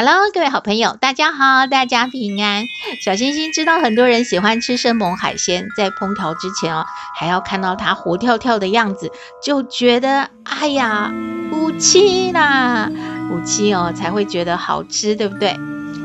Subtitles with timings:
[0.00, 2.66] Hello，各位好朋友，大家好，大家平安。
[3.04, 6.86] 小星星知道很多人喜欢吃生猛海鲜，在烹调之前哦，
[7.18, 9.10] 还要看到它活跳跳的样子，
[9.42, 11.12] 就觉得哎呀，
[11.50, 12.88] 五七啦，
[13.32, 15.58] 五七哦才会觉得好吃，对不对？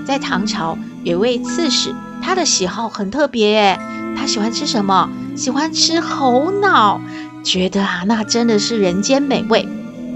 [0.08, 3.80] 在唐朝有位刺史，他的喜好很特别诶，
[4.18, 5.08] 他喜欢吃什么？
[5.36, 7.00] 喜欢吃猴脑，
[7.44, 9.70] 觉得啊，那真的是人间美味。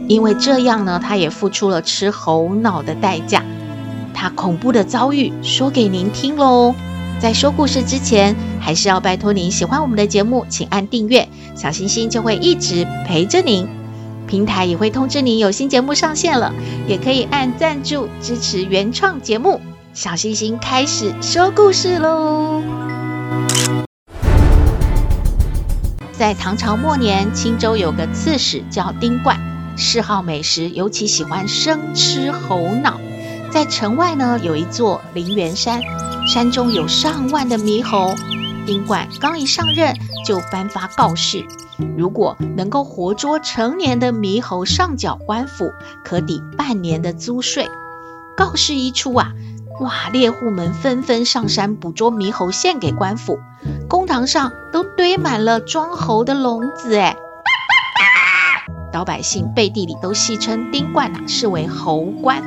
[0.07, 3.43] 因为这样呢，他也付出了吃猴脑的代价。
[4.19, 6.73] 他恐怖的遭遇说给您听喽。
[7.19, 13.67] 在说故事之前，还是要拜托您喜欢我们的节目，请按订阅，小星星就会一直陪着您。
[14.25, 16.51] 平台也会通知您有新节目上线了，
[16.87, 19.61] 也可以按赞助支持原创节目。
[19.93, 22.63] 小星星开始说故事喽。
[26.11, 29.39] 在唐朝末年，青州有个刺史叫丁冠，
[29.77, 32.99] 嗜好美食，尤其喜欢生吃猴脑。
[33.51, 35.81] 在城外呢，有一座灵元山，
[36.27, 38.13] 山中有上万的猕猴。
[38.65, 39.95] 丁冠刚一上任，
[40.25, 41.45] 就颁发告示：
[41.97, 45.71] 如果能够活捉成年的猕猴上缴官府，
[46.03, 47.69] 可抵半年的租税。
[48.35, 49.31] 告示一出啊，
[49.79, 53.39] 哇，猎户们纷纷上山捕捉猕猴献给官府，
[53.87, 56.97] 公堂上都堆满了装猴的笼子。
[56.97, 57.15] 哎，
[58.93, 62.43] 老百姓背地里都戏称丁冠呐、啊，是为猴官。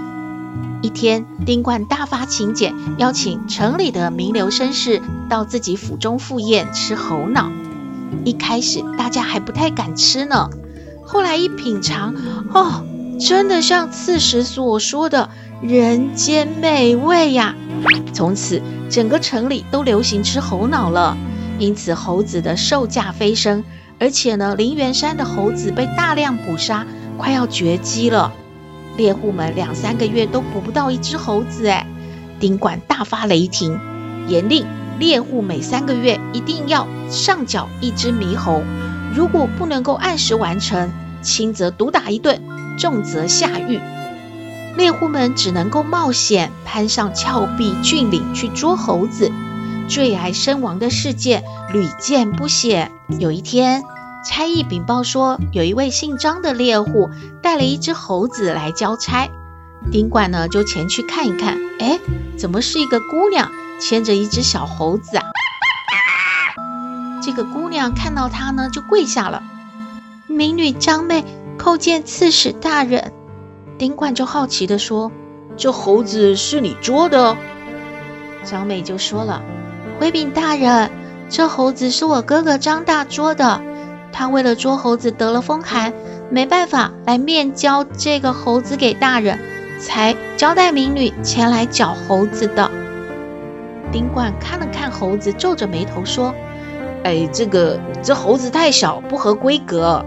[0.83, 7.51] 一天，丁冠大发请柬，邀请城里的名流绅士到自己府中赴宴吃猴脑。
[8.25, 10.49] 一开始大家还不太敢吃呢，
[11.05, 12.15] 后来一品尝，
[12.55, 12.83] 哦，
[13.21, 15.29] 真的像刺史所说的
[15.61, 17.55] 人间美味呀！
[18.15, 21.15] 从此，整个城里都流行吃猴脑了，
[21.59, 23.63] 因此猴子的售价飞升，
[23.99, 26.87] 而且呢，灵元山的猴子被大量捕杀，
[27.19, 28.33] 快要绝迹了。
[29.01, 31.87] 猎户们两三个月都捕不到一只猴子，哎，
[32.39, 33.81] 丁管大发雷霆，
[34.29, 34.67] 严令
[34.99, 38.63] 猎户每三个月一定要上缴一只猕猴，
[39.15, 42.43] 如果不能够按时完成，轻则毒打一顿，
[42.77, 43.81] 重则下狱。
[44.77, 49.33] 猎户们只能够冒险攀上峭壁峻岭去捉猴子，
[49.89, 52.93] 坠崖身亡的事件屡见不鲜。
[53.19, 53.83] 有一天，
[54.23, 57.11] 差役禀报说，有一位姓张的猎户
[57.43, 59.31] 带了一只猴子来交差。
[59.91, 61.59] 丁冠呢，就前去看一看。
[61.79, 61.99] 哎，
[62.37, 63.51] 怎么是一个姑娘
[63.81, 65.25] 牵着一只小猴子啊？
[67.23, 69.43] 这个姑娘看到他呢，就跪下了。
[70.27, 71.25] 民女张妹
[71.59, 73.13] 叩见刺史大人。
[73.79, 75.11] 丁冠就好奇地说
[75.57, 77.37] ：“这猴子是你捉的？”
[78.45, 79.43] 张妹就说了
[79.99, 80.91] ：“回禀大人，
[81.31, 83.63] 这猴子是我哥哥张大捉的。”
[84.13, 85.93] 他为了捉猴子得了风寒，
[86.31, 89.39] 没办法来面交这个猴子给大人，
[89.79, 92.71] 才交代民女前来缴猴子的。
[93.93, 96.35] 丁冠看了看猴子，皱着眉头说
[97.03, 100.05] ：“哎，这个这猴子太小，不合规格。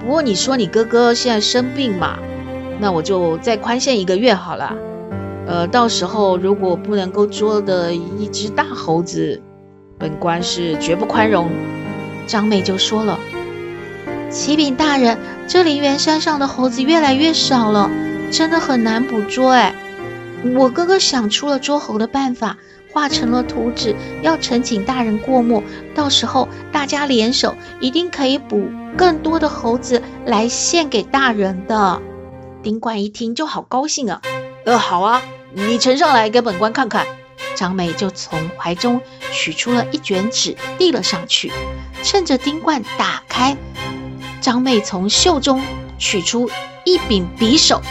[0.00, 2.18] 不过你说你哥哥现在生病嘛，
[2.78, 4.74] 那我就再宽限一个月好了。
[5.46, 9.40] 呃，到时候如果不能够捉的一只大猴子，
[9.98, 11.48] 本官是绝不宽容。”
[12.30, 13.18] 张美就说了
[14.30, 15.18] ：“启禀大人，
[15.48, 17.90] 这灵元山上的猴子越来越少了，
[18.30, 19.50] 真的很难捕捉。
[19.50, 19.74] 哎，
[20.54, 22.56] 我哥哥想出了捉猴的办法，
[22.92, 25.64] 画成了图纸，要呈请大人过目。
[25.92, 28.64] 到时候大家联手，一定可以捕
[28.96, 32.00] 更多的猴子来献给大人的。”
[32.62, 34.22] 丁冠一听就好高兴啊！
[34.66, 35.20] 呃，好啊，
[35.52, 37.04] 你呈上来给本官看看。
[37.56, 39.00] 张美就从怀中
[39.32, 41.52] 取出了一卷纸，递了上去。
[42.02, 43.56] 趁着丁冠打开，
[44.40, 45.62] 张妹从袖中
[45.98, 46.50] 取出
[46.84, 47.82] 一柄匕首，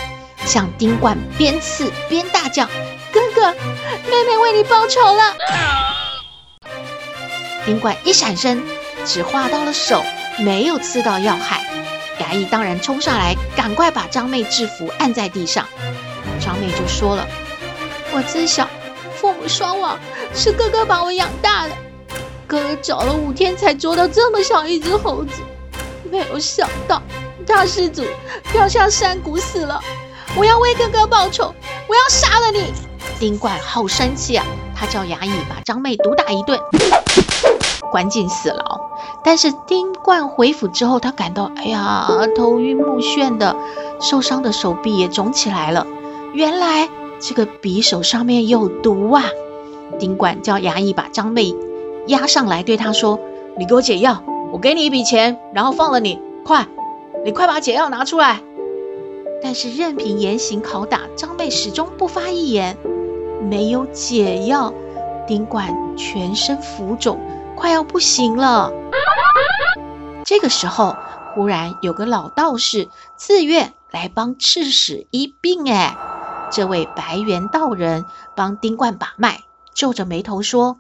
[0.46, 2.66] 向丁冠边刺边大叫
[3.14, 5.36] ：“哥哥，妹妹为你报仇了！”
[7.66, 8.64] 丁冠一闪身，
[9.06, 10.04] 只划到了手，
[10.40, 11.62] 没有刺到要害。
[12.20, 15.68] 衙役当然冲上来，赶快把张妹制服，按在地上。
[16.40, 17.28] 张妹就说了
[18.12, 18.68] ：“我自小。”
[19.16, 20.00] 父母双亡，
[20.34, 21.76] 是哥哥把我养大的。
[22.50, 25.34] 哥哥找了五天才捉到这么小一只猴子，
[26.10, 27.00] 没有想到
[27.46, 28.04] 大施主
[28.52, 29.80] 掉下山谷死了。
[30.36, 31.54] 我要为哥哥报仇，
[31.88, 32.74] 我要杀了你！
[33.20, 34.44] 丁冠好生气啊，
[34.76, 36.60] 他叫衙役把张妹毒打一顿，
[37.92, 38.82] 关进死牢。
[39.24, 43.56] 但是丁冠回府之后，他感到哎呀，头晕目眩的，
[44.02, 45.86] 受伤的手臂也肿起来了。
[46.34, 49.26] 原来这个匕首上面有毒啊！
[50.00, 51.54] 丁冠叫衙役把张妹
[52.10, 53.20] 押上来，对他说
[53.58, 56.20] ：“你给我解药，我给你一笔钱，然后放了你。
[56.44, 56.68] 快，
[57.24, 58.42] 你快把解药拿出来。”
[59.42, 62.78] 但是任凭严刑拷打，张妹始终不发一言。
[63.50, 64.74] 没有解药，
[65.28, 67.20] 丁冠全身浮肿，
[67.56, 68.74] 快要不行了。
[70.26, 70.98] 这个时候，
[71.34, 75.72] 忽然有个老道士自愿来帮刺史医病。
[75.72, 75.96] 哎，
[76.52, 78.04] 这位白猿道人
[78.36, 80.80] 帮丁冠把脉，皱着眉头说：“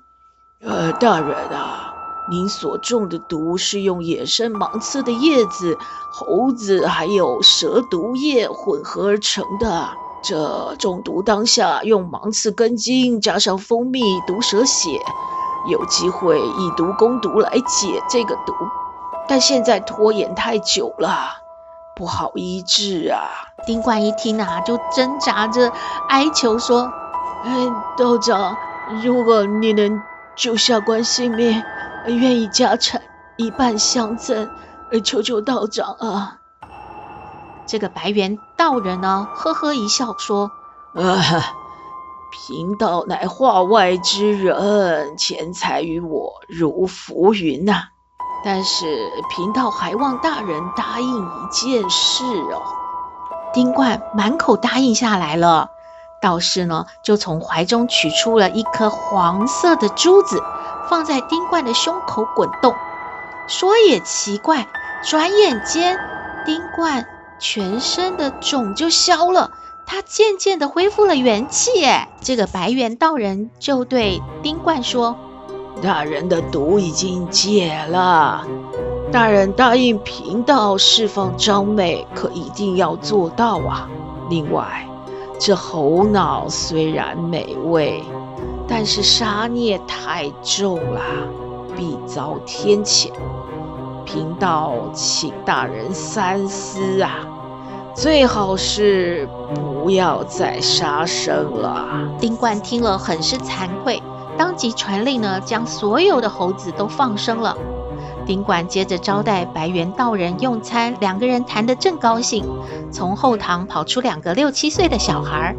[0.61, 1.93] 呃，大人啊，
[2.29, 5.77] 您所中的毒是用野生芒刺的叶子、
[6.11, 9.89] 猴子还有蛇毒液混合而成的。”
[10.21, 14.89] 这中毒当下用芒刺根茎加上蜂蜜毒蛇血，
[15.69, 18.53] 有机会以毒攻毒来解这个毒，
[19.29, 21.37] 但现在拖延太久了，
[21.95, 23.29] 不好医治啊！
[23.65, 25.71] 丁冠一听啊，就挣扎着
[26.09, 26.91] 哀求说
[27.45, 28.57] ：“哎，道长，
[29.01, 30.01] 如果你能
[30.39, 31.61] 救下官性命，
[32.05, 33.01] 愿意家产
[33.35, 34.49] 一半相赠，
[35.03, 36.37] 求求道长啊！”
[37.67, 40.49] 这个白猿道人呢，呵呵一笑说
[40.95, 41.17] ：“呃，
[42.31, 47.83] 贫道乃化外之人，钱财于我如浮云呐、啊。
[48.45, 48.85] 但是
[49.35, 52.63] 贫道还望大人答应一件事哦。”
[53.51, 55.69] 丁冠满口答应下来了。
[56.21, 60.41] 道士呢，就从怀中取出了一颗黄色的珠子，
[60.89, 62.73] 放在丁冠的胸口滚动。
[63.47, 64.67] 说也奇怪，
[65.03, 65.97] 转眼间
[66.45, 67.05] 丁冠。
[67.41, 69.51] 全身的肿就消了，
[69.85, 71.85] 他渐渐的恢复了元气。
[71.85, 75.15] 哎，这个白猿道人就对丁冠说
[75.81, 78.45] ：“大人的毒已经解了，
[79.09, 83.87] 大人答应贫道释放张妹，可一定要做到啊！
[84.29, 84.85] 另外，
[85.39, 88.03] 这猴脑虽然美味，
[88.67, 91.01] 但是杀孽太重了，
[91.77, 93.09] 必遭天谴。”
[94.03, 97.19] 贫道请大人三思啊，
[97.93, 101.87] 最好是不要再杀生了。
[102.19, 104.01] 丁冠听了很是惭愧，
[104.35, 107.55] 当即传令呢，将所有的猴子都放生了。
[108.29, 112.45] 丁冠接着招待白猿道人用餐，两个人谈得正高兴，
[112.91, 115.55] 从后堂跑出两个六七岁的小孩，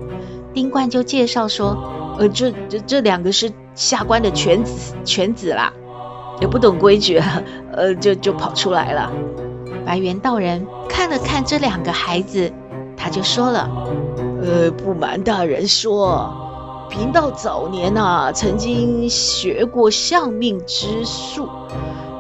[0.55, 1.76] 丁冠就介绍说
[2.17, 5.72] ：“呃，这这这两个是下官的犬子，犬子啦。”
[6.40, 7.20] 也不懂规矩，
[7.75, 9.11] 呃，就就跑出来了。
[9.84, 12.52] 白猿道人看了看这两个孩子，
[12.96, 13.69] 他就说了
[14.40, 16.32] ：“呃，不瞒大人说，
[16.88, 21.49] 贫道早年啊，曾经学过相命之术。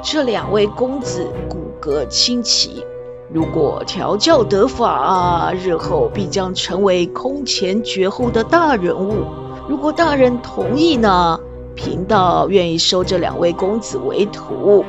[0.02, 2.84] 这两位公子骨骼清奇，
[3.32, 9.24] 如果调教得法，日后必将成为空前绝后的大人物。
[9.68, 11.38] 如果大人同意呢？”
[11.76, 14.84] 贫道愿意收这两位公子为徒，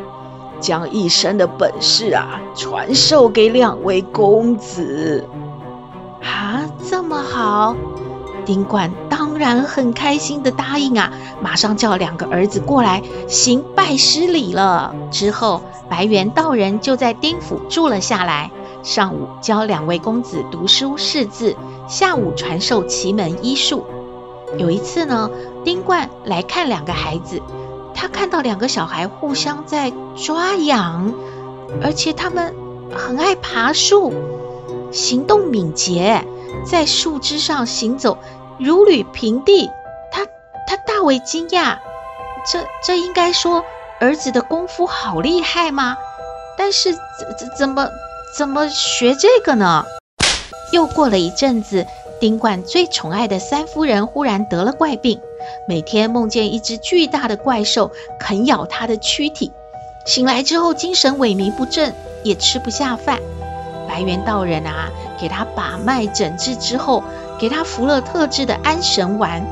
[0.59, 5.23] 将一身的本事啊传授给两位公子。
[6.21, 7.75] 啊，这么好！
[8.43, 14.95] 丁冠当然很开心的答应啊，马上叫两个儿子过来行拜师礼了。
[15.11, 18.51] 之后，白猿道人就在丁府住了下来，
[18.83, 21.57] 上午教两位公子读书识字，
[21.89, 23.83] 下午传授奇门医术。
[24.57, 25.29] 有一次呢，
[25.65, 27.41] 丁冠来看两个孩子，
[27.95, 31.13] 他看到两个小孩互相在抓痒，
[31.83, 32.53] 而且他们
[32.93, 34.13] 很爱爬树，
[34.91, 36.25] 行动敏捷，
[36.65, 38.17] 在树枝上行走
[38.63, 39.69] 如履平地。
[40.11, 40.25] 他
[40.67, 41.77] 他大为惊讶，
[42.51, 43.63] 这这应该说
[43.99, 45.97] 儿子的功夫好厉害吗？
[46.57, 46.99] 但是怎
[47.37, 47.89] 怎怎么
[48.37, 49.85] 怎么学这个呢？
[50.71, 51.85] 又过了一阵子。
[52.19, 55.19] 丁冠最宠爱的三夫人忽然得了怪病，
[55.67, 57.89] 每天梦见一只巨大的怪兽
[58.19, 59.51] 啃咬她的躯体，
[60.05, 63.17] 醒来之后精神萎靡不振，也吃不下饭。
[63.89, 67.03] 白猿道人啊，给他把脉诊治之后，
[67.41, 69.43] 给他服了特制的安神丸。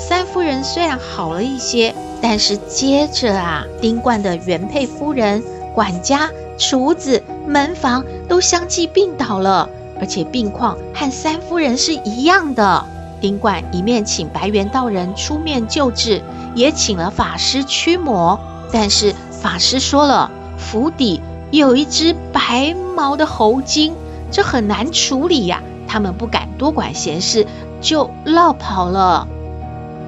[0.00, 5.40] 三夫人虽然好了一些，但是接着啊，丁冠的原配夫人、
[5.72, 9.68] 管家、厨子、门房都相继病倒了。
[10.00, 12.84] 而且病况和三夫人是一样的。
[13.20, 16.22] 丁冠一面请白猿道人出面救治，
[16.56, 18.40] 也请了法师驱魔。
[18.72, 21.20] 但是法师说了，府邸
[21.52, 23.94] 有一只白毛的猴精，
[24.32, 27.44] 这很难处理呀、他们不敢多管闲事，
[27.80, 29.26] 就落跑了。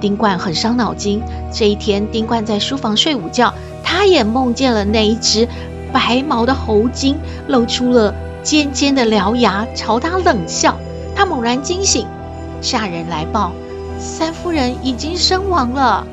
[0.00, 1.20] 丁冠很伤脑筋。
[1.52, 5.48] 这一天，丁冠在书房睡午觉，他也梦见了那一只
[5.92, 10.76] 白毛的猴精，露出了尖尖的獠牙，朝他冷笑。
[11.16, 12.06] 他猛然惊醒，
[12.60, 13.50] 下人来报，
[13.98, 16.06] 三夫人已经身亡了。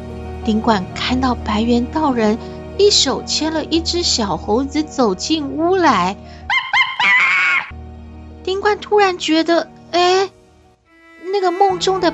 [0.44, 2.40] 丁冠看到白猿道人
[2.80, 6.16] 一手牵了一只小猴子走进屋来，
[8.50, 10.28] 丁冠突然觉得，哎，
[11.32, 12.12] 那个梦中的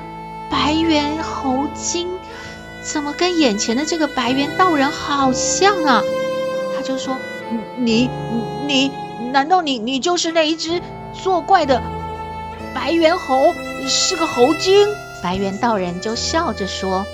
[0.50, 2.06] 白猿猴精，
[2.82, 6.02] 怎么跟眼前的这个白猿道人好像啊？
[6.76, 7.16] 他就说
[7.80, 8.10] ：“你
[8.66, 8.92] 你，
[9.32, 10.82] 难道你你就是那一只
[11.14, 11.82] 作怪的
[12.74, 13.54] 白猿猴，
[13.86, 14.86] 是个猴精？”
[15.24, 17.06] 白猿道人就笑着说。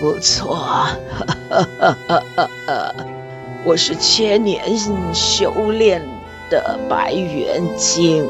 [0.00, 0.88] 不错，
[3.62, 4.76] 我是千年
[5.14, 6.02] 修炼
[6.50, 8.28] 的白猿精。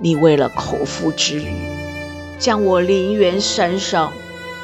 [0.00, 1.52] 你为了口腹之欲，
[2.38, 4.12] 将我灵源山上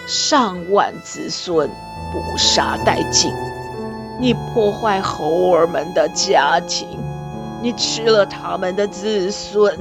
[0.06, 1.68] 上万子孙
[2.12, 3.32] 捕杀殆尽。
[4.20, 6.86] 你破坏猴儿们的家庭，
[7.60, 9.76] 你吃了他们的子孙。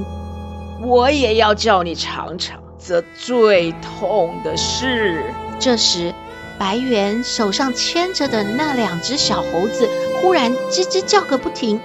[0.82, 5.32] 我也要叫你尝尝这最痛的事。
[5.58, 6.12] 这时。
[6.56, 9.90] 白猿手上牵着的那两只小猴子
[10.22, 11.80] 忽然吱吱叫个不停，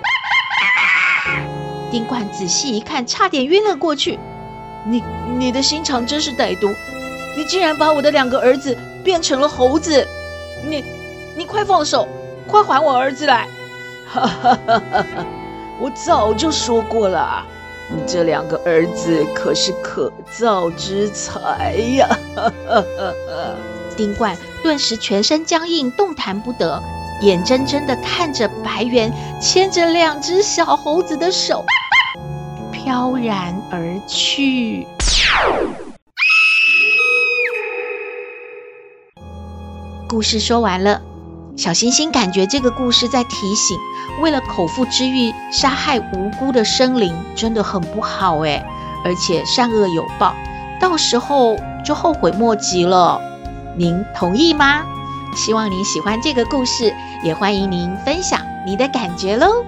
[1.91, 4.19] 丁冠仔细一看，差点晕了过去。
[4.85, 5.03] 你
[5.37, 6.69] 你的心肠真是歹毒，
[7.35, 10.07] 你竟然把我的两个儿子变成了猴子！
[10.67, 10.83] 你
[11.35, 12.07] 你快放手，
[12.47, 13.47] 快还我儿子来！
[14.07, 15.25] 哈哈哈哈哈！
[15.79, 17.45] 我早就说过了，
[17.89, 22.07] 你这两个儿子可是可造之材呀！
[22.35, 23.55] 哈哈哈哈！
[23.95, 26.81] 丁冠顿时全身僵硬，动弹不得，
[27.21, 29.11] 眼睁睁的看着白猿
[29.41, 31.65] 牵着两只小猴子的手
[32.71, 34.87] 飘然而去。
[40.07, 41.01] 故事说完了，
[41.57, 43.77] 小星星感觉这个故事在提醒：
[44.21, 48.65] 为了口腹之欲杀害无辜的生灵，真的很不好诶，
[49.03, 50.33] 而且善恶有报，
[50.79, 53.21] 到时候就后悔莫及了。
[53.77, 54.83] 您同意吗？
[55.35, 59.65] 希望您喜欢这个故事，也欢迎您分享你的感觉喽。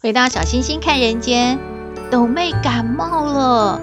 [0.00, 1.58] 回到小星星看人间，
[2.08, 3.80] 斗妹感冒了，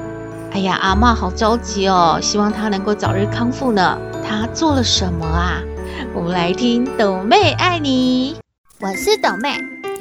[0.53, 3.98] 哎呀，阿嬷好着急哦，希望她能够早日康复呢。
[4.25, 5.62] 她做了什么啊？
[6.15, 8.38] 我们来听斗妹爱你。
[8.79, 9.50] 我是斗妹，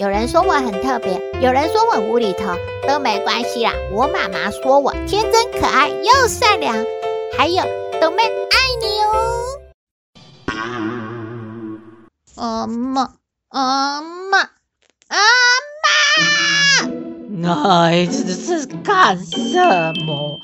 [0.03, 2.57] 有人说我很特别，有人说我无厘头，
[2.89, 3.73] 都没关系啦。
[3.93, 6.75] 我妈妈说我天真可爱又善良，
[7.39, 7.63] 还有
[8.01, 9.13] 斗妹爱你哦。
[12.35, 13.13] 阿妈，
[13.51, 14.39] 阿妈，
[15.07, 15.19] 阿
[17.31, 20.41] 妈，哎，这这是干什么？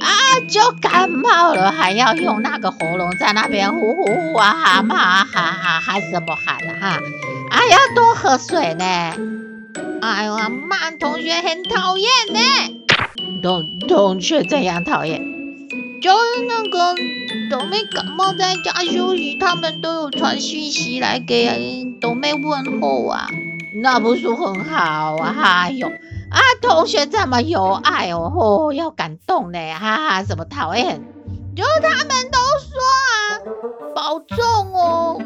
[0.00, 0.06] 啊，
[0.50, 7.00] 就感冒了，还要用那个喉咙在那边呼呼呼啊哈嘛哈哈喊什么喊啊哈？
[7.50, 8.84] 哎呀，多喝水呢！
[10.02, 10.36] 哎呦，
[10.68, 12.40] 曼同学很讨厌呢。
[13.42, 15.20] 同同学怎样讨厌？
[16.00, 16.94] 就是那个
[17.50, 23.28] 斗妹感冒在家休息，他们都有传讯息来给斗妹问候啊。
[23.82, 25.34] 那不是很好啊？
[25.42, 31.02] 哎呦，啊，同学这么有爱哦，哦要感动呢，哈哈，怎么讨厌？
[31.56, 32.78] 就他们都说
[33.08, 33.16] 啊，
[33.94, 35.20] 保重哦。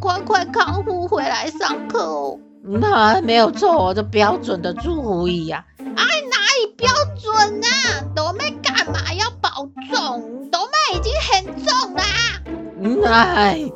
[0.00, 2.38] 快快康复回来上课哦！
[2.62, 5.64] 那没有错，这标准的祝福语呀。
[5.78, 8.04] 哎，哪里标准啊？
[8.14, 10.50] 斗妹干嘛要保重？
[10.50, 12.04] 斗妹已经很重啦。
[13.06, 13.70] 哎，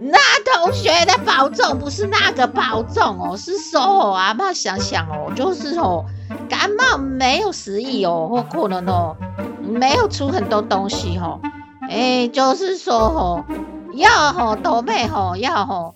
[0.00, 0.18] 那
[0.52, 6.04] 同学的保重不是那个保重哦，是说哦，阿嬷想想哦，就是哦，
[6.48, 9.16] 感冒没有食欲哦，或可能哦，
[9.60, 11.40] 没有出很多东西哦。
[11.88, 13.44] 哎，就是说哦。
[13.94, 15.94] 要吼，斗妹吼，要吼，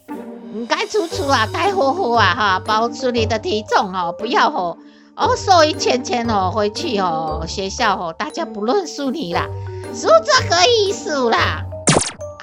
[0.54, 4.78] 唔该出出啊，该呼呼啊，哈，保持你的体重哦，不要吼，
[5.14, 9.46] 哦，瘦一千千哦，回去哦，学校哦，大家不认识你啦，
[9.94, 11.62] 是这个意思啦。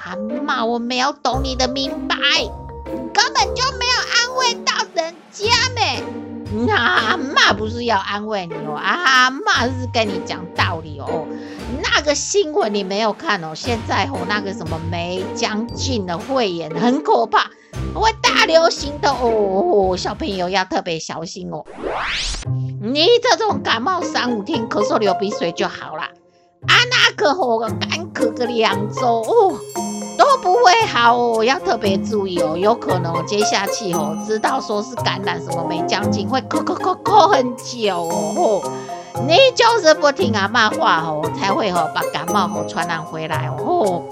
[0.04, 2.16] 阿妈，我没有懂你的明白，
[3.12, 6.02] 根本就没有安慰到人家咩
[6.66, 6.74] 那。
[6.74, 11.26] 阿嬷不是要安慰你哦，阿嬷是跟你讲道理哦。
[11.82, 13.52] 那个新闻你没有看哦？
[13.54, 17.50] 现在哦，那个什么梅将近的肺炎很可怕，
[17.94, 21.64] 会大流行的哦，小朋友要特别小心哦。
[22.80, 29.58] 你这种感冒三五天咳嗽流鼻水就好了，啊，那个哦干咳个两周哦，
[30.16, 38.62] 都不会好哦，要特别注意哦，有可能接下去哦，知道说是感染什么霉浆菌，会咳咳咳咳很久哦。
[39.26, 44.02] 你就是不听阿嬷话哦，才会哦把感冒哦传染回来哦。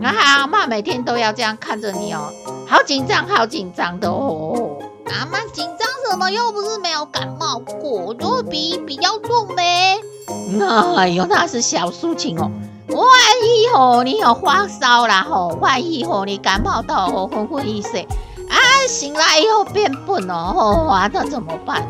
[0.00, 2.32] 那阿嬷每天都要这样看着你哦，
[2.66, 4.78] 好紧张，好紧张的哦。
[5.06, 6.30] 阿嬷紧张什么？
[6.30, 9.98] 又不是没有感冒过，就是鼻比较重呗。
[10.96, 12.50] 哎呦，那是小事情哦。
[12.94, 13.08] 万
[13.42, 18.06] 一吼你有发烧啦吼，万一吼你感冒到吼昏昏欲睡，
[18.48, 18.56] 啊
[18.88, 21.82] 醒来以后变笨哦，吼那怎么办？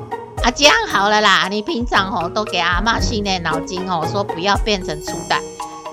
[0.42, 5.40] 啊这样好了啦，你平常吼都给阿嬷训练脑筋哦，说不要变成初代。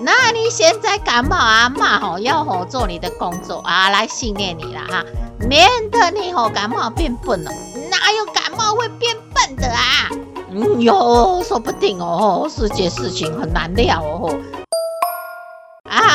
[0.01, 5.03] 那你现在感冒，阿嬷吼要吼做你的工作啊，来训练你啦哈，
[5.39, 7.51] 免得你吼感冒变笨了。
[7.89, 10.09] 哪有感冒会变笨的啊？
[10.51, 14.35] 嗯哟，说不定哦，世界事情很难料哦。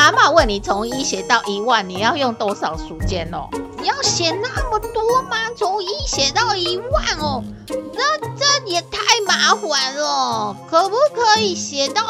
[0.05, 3.49] 妈妈问你从一写到一万，你要用多少时间哦？
[3.81, 5.49] 你要写那么多吗？
[5.57, 7.43] 从一写到一万哦，
[7.91, 10.55] 那这也太麻烦了。
[10.69, 12.03] 可不可以写到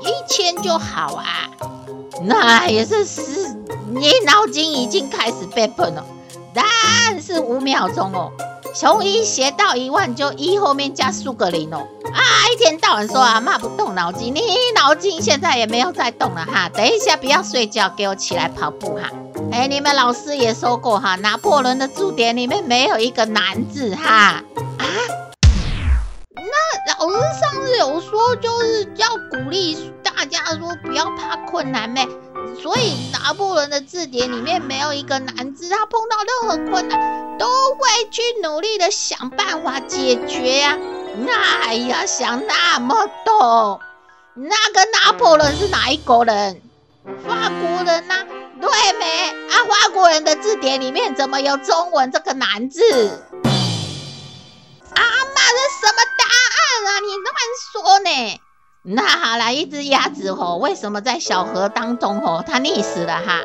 [0.00, 1.50] 一千就好啊？
[2.22, 3.52] 那也是是，
[3.90, 6.06] 你脑筋已经开始变笨了，
[6.54, 8.30] 但是五秒钟哦。
[8.74, 11.86] 从一写到一万，就一后面加数个零哦。
[12.12, 12.20] 啊，
[12.52, 14.40] 一天到晚说阿嬷不动脑筋，你
[14.74, 16.68] 脑筋现在也没有在动了哈。
[16.68, 19.10] 等一下不要睡觉，给我起来跑步哈。
[19.50, 24.04] 哎，你们老师也说过哈，拿破仑的字典里面没有一个难字哈。
[24.06, 24.44] 啊？
[26.34, 32.04] 那老师上次有说，就是要鼓励大家说不要怕困难呗？
[32.60, 41.30] 所以拿破仑的字典里面没有一个难字，他碰到任何困难都会去努力的想办法解决呀、啊。
[41.62, 43.80] 哎呀，想那么多，
[44.34, 46.62] 那个拿破仑是哪一国人？
[47.24, 48.26] 法国人呐、啊，
[48.60, 49.30] 对没？
[49.52, 52.82] 啊，法国人的字典里面怎么有中文这个难字？
[54.96, 56.98] 阿嬷，这什么答案啊？
[57.06, 57.32] 你乱
[57.72, 58.40] 说呢？
[58.82, 63.40] 那好了，一只鸭子吼，为什么在小河当中吼，它溺死了哈？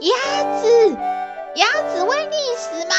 [0.00, 0.96] 鸭子，
[1.54, 2.94] 鸭子会溺死吗？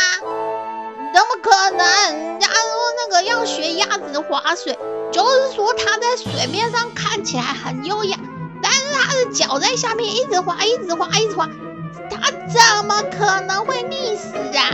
[1.13, 2.17] 怎么可能？
[2.17, 2.55] 人家说
[2.97, 4.79] 那个要学鸭子划水，
[5.11, 8.17] 就是说它在水面上看起来很优雅，
[8.63, 11.49] 但是它的脚在下面一直划，一直划，一直划，
[12.09, 14.71] 它怎么可能会溺死啊？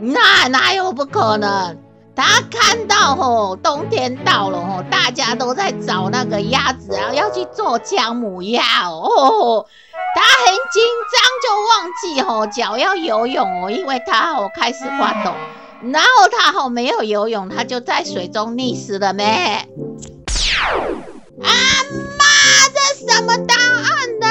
[0.00, 1.78] 那哪有不可能？
[2.16, 9.66] 他看到吼，冬天到了吼，大家都在找那个鸭子然后，要去做姜母鸭哦。
[10.14, 15.34] 他很紧张，就忘记吼脚要游泳哦，因为他吼开始发抖，
[15.92, 19.68] 然后他吼没有游泳，他就在水中溺死了咩？
[21.42, 21.50] 阿
[22.18, 22.24] 妈，
[22.72, 22.80] 这
[23.12, 24.26] 什么答案呢？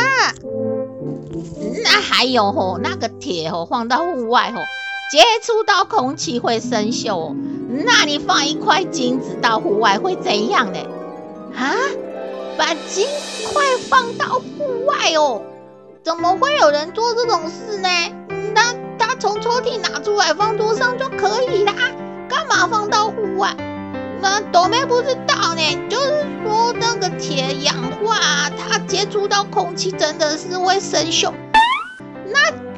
[1.84, 4.60] 那还有吼，那个铁吼放到户外吼。
[5.11, 7.35] 接触到空气会生锈哦，
[7.85, 10.79] 那你放一块金子到户外会怎样呢？
[11.55, 11.75] 啊，
[12.57, 13.05] 把金
[13.53, 15.41] 块放到户外哦？
[16.03, 17.89] 怎么会有人做这种事呢？
[18.53, 21.73] 那他从抽屉拿出来放桌上就可以啦，
[22.27, 23.55] 干嘛放到户外？
[24.21, 31.31] 那朵妹不知道呢，就是说那个铁氧化，它接触到空气真的是会生锈。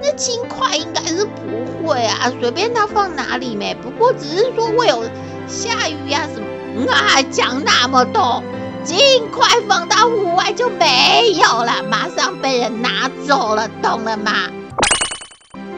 [0.07, 3.75] 那那金块应该是不会啊，随便它放哪里没。
[3.75, 5.03] 不过只是说会有
[5.47, 6.47] 下雨呀、啊、什么，
[6.87, 8.41] 那还讲那么多，
[8.85, 8.97] 尽
[9.29, 14.31] 快放到户外就没有了，马上被人拿走了，懂了吗？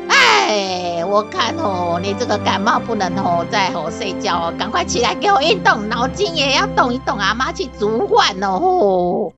[0.10, 9.32] 哎，我看哦，你这个感冒不能哦再哦睡觉哦，赶快起来给我运动，脑筋也要动一动啊，妈去煮饭哦。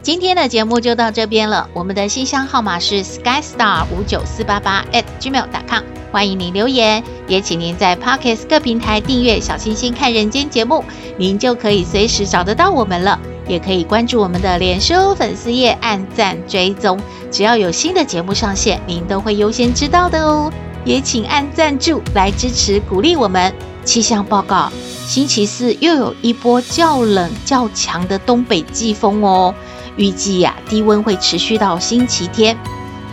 [0.00, 1.68] 今天的节目就到这边了。
[1.74, 10.82] 我们的信箱号码是 skystar 五九四八八 at gmail.com，欢迎您留言，也请您在 Pocket 各平台订阅“小星星看人间”节目，
[11.18, 13.18] 您就可以随时找得到我们了。
[13.46, 16.98] 也可以关注我们的脸书粉丝页，按赞追踪，
[17.30, 20.50] 只要有新的节目上线，您都会优先知道的哦。
[20.84, 23.52] 也请按赞助来支持鼓励我们。
[23.88, 24.70] 气象报告，
[25.06, 29.54] 星期四又有一波较冷较强的东北季风哦。
[29.96, 32.54] 预计呀，低温会持续到星期天。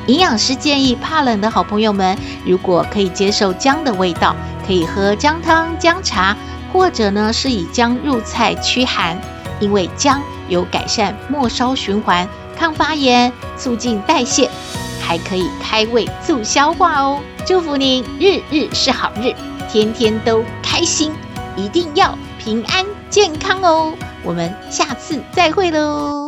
[0.07, 4.35] 营养师建议，怕冷的好朋友们，如果可以接受姜的味道，
[4.67, 6.35] 可以喝姜汤、姜茶，
[6.73, 9.17] 或者呢是以姜入菜驱寒，
[9.61, 12.27] 因为姜有改善末梢循环、
[12.59, 14.49] 抗发炎、促进代谢，
[15.01, 17.21] 还可以开胃促消化哦。
[17.47, 19.33] 祝福您日日是好日，
[19.69, 21.11] 天天都开心，
[21.55, 23.93] 一定要平安健康哦。
[24.23, 26.24] 我们下次再会喽。